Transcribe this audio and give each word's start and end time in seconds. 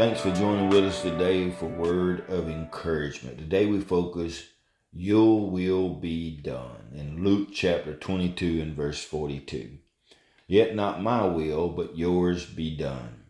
Thanks 0.00 0.22
for 0.22 0.32
joining 0.32 0.70
with 0.70 0.84
us 0.84 1.02
today 1.02 1.50
for 1.50 1.66
Word 1.66 2.24
of 2.30 2.48
Encouragement. 2.48 3.36
Today 3.36 3.66
we 3.66 3.82
focus, 3.82 4.46
Your 4.94 5.50
will 5.50 5.90
be 5.90 6.38
done, 6.38 6.88
in 6.94 7.22
Luke 7.22 7.50
chapter 7.52 7.94
22 7.94 8.62
and 8.62 8.74
verse 8.74 9.04
42. 9.04 9.76
Yet 10.46 10.74
not 10.74 11.02
my 11.02 11.26
will, 11.26 11.68
but 11.68 11.98
yours 11.98 12.46
be 12.46 12.74
done. 12.74 13.24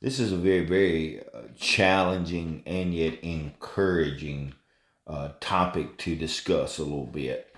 This 0.00 0.18
is 0.18 0.32
a 0.32 0.36
very, 0.36 0.66
very 0.66 1.20
uh, 1.32 1.42
challenging 1.56 2.64
and 2.66 2.92
yet 2.92 3.22
encouraging 3.22 4.54
uh, 5.06 5.28
topic 5.38 5.96
to 5.98 6.16
discuss 6.16 6.78
a 6.78 6.82
little 6.82 7.06
bit. 7.06 7.54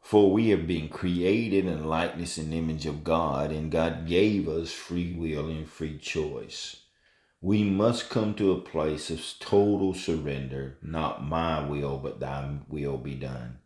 For 0.00 0.32
we 0.32 0.48
have 0.48 0.66
been 0.66 0.88
created 0.88 1.66
in 1.66 1.84
likeness 1.84 2.38
and 2.38 2.54
image 2.54 2.86
of 2.86 3.04
God, 3.04 3.52
and 3.52 3.70
God 3.70 4.06
gave 4.06 4.48
us 4.48 4.72
free 4.72 5.12
will 5.12 5.48
and 5.50 5.68
free 5.68 5.98
choice. 5.98 6.76
We 7.40 7.62
must 7.62 8.10
come 8.10 8.34
to 8.34 8.50
a 8.50 8.60
place 8.60 9.10
of 9.10 9.22
total 9.38 9.94
surrender, 9.94 10.76
not 10.82 11.24
my 11.24 11.64
will, 11.64 11.98
but 11.98 12.18
thy 12.18 12.58
will 12.68 12.98
be 12.98 13.14
done. 13.14 13.58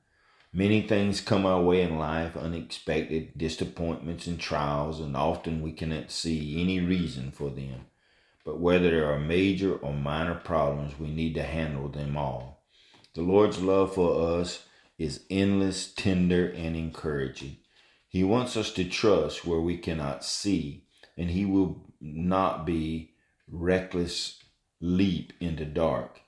Many 0.53 0.83
things 0.83 1.23
come 1.23 1.47
our 1.47 1.63
way 1.63 1.81
in 1.81 1.99
life, 1.99 2.37
unexpected 2.37 3.39
disappointments 3.39 4.27
and 4.27 4.39
trials, 4.39 5.01
and 5.01 5.17
often 5.17 5.63
we 5.63 5.73
cannot 5.73 6.11
see 6.11 6.61
any 6.61 6.81
reason 6.81 7.31
for 7.31 7.49
them. 7.49 7.87
But 8.45 8.61
whether 8.61 8.91
there 8.91 9.11
are 9.11 9.19
major 9.19 9.77
or 9.77 9.95
minor 9.95 10.35
problems, 10.35 10.99
we 10.99 11.09
need 11.09 11.35
to 11.37 11.43
handle 11.43 11.89
them 11.89 12.19
all. 12.19 12.67
The 13.15 13.23
Lord's 13.23 13.63
love 13.63 13.95
for 13.95 14.39
us 14.39 14.67
is 14.99 15.25
endless, 15.31 15.91
tender, 15.95 16.49
and 16.51 16.77
encouraging. 16.77 17.57
He 18.09 18.23
wants 18.23 18.55
us 18.59 18.71
to 18.73 18.85
trust 18.85 19.47
where 19.47 19.61
we 19.61 19.79
cannot 19.79 20.25
see, 20.25 20.85
and 21.17 21.31
He 21.31 21.47
will 21.47 21.87
not 21.99 22.67
be 22.67 23.12
reckless 23.53 24.43
leap 24.81 25.33
into 25.39 25.65
dark. 25.65 26.21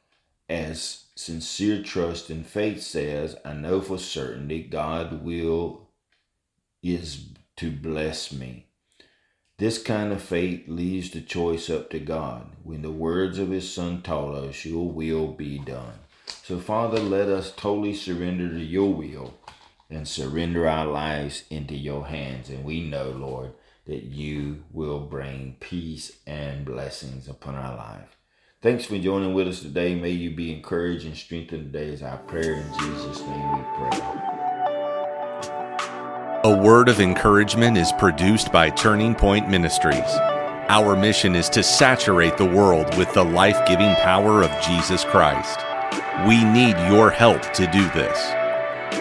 As 0.49 1.07
sincere 1.17 1.83
trust 1.83 2.31
and 2.31 2.47
faith 2.47 2.83
says, 2.83 3.35
I 3.45 3.55
know 3.55 3.81
for 3.81 3.99
certain 3.99 4.47
that 4.49 4.71
God 4.71 5.25
will 5.25 5.89
is 6.83 7.31
to 7.57 7.71
bless 7.71 8.31
me. 8.31 8.67
This 9.57 9.83
kind 9.83 10.13
of 10.13 10.21
faith 10.21 10.69
leaves 10.69 11.11
the 11.11 11.21
choice 11.21 11.71
up 11.71 11.89
to 11.91 11.99
God. 11.99 12.51
When 12.63 12.83
the 12.83 12.91
words 12.91 13.39
of 13.39 13.51
his 13.51 13.73
son 13.73 14.03
taught 14.03 14.35
us, 14.35 14.65
your 14.65 14.91
will 14.91 15.29
be 15.29 15.59
done. 15.59 15.95
So 16.27 16.59
Father, 16.59 17.01
let 17.01 17.29
us 17.29 17.53
totally 17.57 17.95
surrender 17.95 18.49
to 18.49 18.63
your 18.63 18.93
will 18.93 19.35
and 19.89 20.07
surrender 20.07 20.69
our 20.69 20.87
lives 20.87 21.45
into 21.51 21.75
your 21.75 22.07
hands. 22.07 22.51
And 22.51 22.65
we 22.65 22.81
know, 22.81 23.11
Lord, 23.11 23.53
that 23.87 24.05
you 24.05 24.65
will 24.73 25.01
bring 25.01 25.57
peace 25.61 26.19
and 26.27 26.65
blessings 26.65 27.29
upon 27.29 27.55
our 27.55 27.77
life. 27.77 28.17
Thanks 28.63 28.87
for 28.87 28.99
joining 28.99 29.35
with 29.35 29.47
us 29.47 29.61
today. 29.61 29.95
May 29.95 30.09
you 30.11 30.31
be 30.31 30.51
encouraged 30.51 31.05
and 31.05 31.15
strengthened 31.15 31.71
today 31.73 31.93
as 31.93 32.03
our 32.03 32.17
prayer 32.17 32.55
in 32.55 32.65
Jesus' 32.79 33.21
name 33.21 33.59
we 33.59 33.65
pray. 33.77 33.91
A 36.45 36.63
word 36.63 36.89
of 36.89 37.01
encouragement 37.01 37.77
is 37.77 37.93
produced 37.93 38.51
by 38.53 38.71
Turning 38.71 39.15
Point 39.15 39.51
Ministries. 39.51 40.01
Our 40.69 40.97
mission 40.97 41.35
is 41.35 41.51
to 41.51 41.63
saturate 41.63 42.39
the 42.39 42.47
world 42.47 42.97
with 42.97 43.13
the 43.13 43.25
life 43.25 43.67
giving 43.67 43.95
power 43.97 44.43
of 44.43 44.63
Jesus 44.63 45.05
Christ. 45.05 45.61
We 46.27 46.43
need 46.43 46.79
your 46.91 47.11
help 47.11 47.43
to 47.53 47.67
do 47.67 47.87
this. 47.91 48.33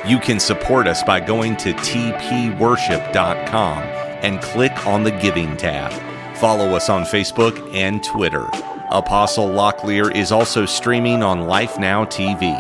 You 0.06 0.20
can 0.20 0.42
support 0.42 0.88
us 0.88 1.04
by 1.04 1.22
going 1.22 1.56
to 1.58 1.74
tpworship.com 1.74 4.03
and 4.24 4.42
click 4.42 4.88
on 4.88 5.04
the 5.04 5.12
Giving 5.12 5.56
tab. 5.56 5.92
Follow 6.38 6.70
us 6.76 6.90
on 6.90 7.04
Facebook 7.04 7.74
and 7.74 8.04
Twitter. 8.04 8.50
Apostle 8.90 9.48
Locklear 9.48 10.14
is 10.16 10.32
also 10.32 10.66
streaming 10.66 11.22
on 11.24 11.48
Life 11.48 11.78
Now 11.78 12.06
TV, 12.06 12.54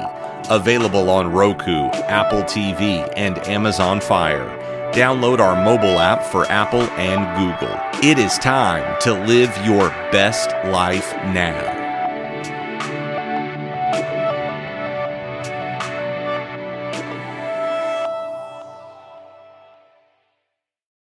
available 0.49 1.09
on 1.09 1.31
Roku, 1.31 1.85
Apple 2.07 2.43
TV, 2.43 3.11
and 3.15 3.37
Amazon 3.47 3.99
Fire. 3.99 4.59
Download 4.93 5.39
our 5.39 5.63
mobile 5.63 5.99
app 5.99 6.23
for 6.23 6.45
Apple 6.51 6.83
and 6.99 7.25
Google. 7.37 7.79
It 8.03 8.19
is 8.19 8.37
time 8.37 8.99
to 9.01 9.13
live 9.25 9.51
your 9.65 9.89
best 10.11 10.51
life 10.67 11.13
now. 11.33 11.82